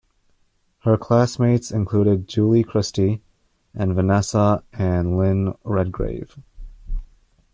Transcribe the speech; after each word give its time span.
Her 0.79 0.97
classmates 0.97 1.69
included 1.69 2.27
Julie 2.27 2.63
Christie 2.63 3.21
and 3.75 3.93
Vanessa 3.93 4.63
and 4.73 5.15
Lynn 5.15 5.53
Redgrave. 5.63 6.39